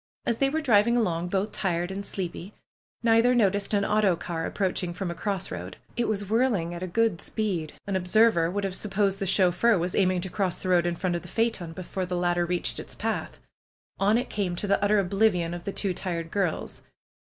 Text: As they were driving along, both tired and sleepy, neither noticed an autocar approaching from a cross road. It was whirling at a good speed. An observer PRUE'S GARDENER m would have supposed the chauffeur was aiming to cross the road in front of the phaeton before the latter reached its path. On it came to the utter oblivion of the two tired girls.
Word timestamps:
As 0.25 0.39
they 0.39 0.49
were 0.49 0.61
driving 0.61 0.97
along, 0.97 1.27
both 1.27 1.51
tired 1.51 1.91
and 1.91 2.03
sleepy, 2.03 2.55
neither 3.03 3.35
noticed 3.35 3.71
an 3.75 3.85
autocar 3.85 4.47
approaching 4.47 4.93
from 4.93 5.11
a 5.11 5.13
cross 5.13 5.51
road. 5.51 5.77
It 5.95 6.07
was 6.07 6.27
whirling 6.27 6.73
at 6.73 6.81
a 6.81 6.87
good 6.87 7.21
speed. 7.21 7.73
An 7.85 7.95
observer 7.95 8.31
PRUE'S 8.31 8.35
GARDENER 8.35 8.47
m 8.49 8.53
would 8.55 8.63
have 8.63 8.73
supposed 8.73 9.19
the 9.19 9.25
chauffeur 9.27 9.77
was 9.77 9.93
aiming 9.93 10.21
to 10.21 10.29
cross 10.31 10.55
the 10.55 10.69
road 10.69 10.87
in 10.87 10.95
front 10.95 11.15
of 11.15 11.21
the 11.21 11.27
phaeton 11.27 11.73
before 11.73 12.07
the 12.07 12.17
latter 12.17 12.47
reached 12.47 12.79
its 12.79 12.95
path. 12.95 13.39
On 13.99 14.17
it 14.17 14.31
came 14.31 14.55
to 14.55 14.65
the 14.65 14.83
utter 14.83 14.97
oblivion 14.97 15.53
of 15.53 15.65
the 15.65 15.71
two 15.71 15.93
tired 15.93 16.31
girls. 16.31 16.81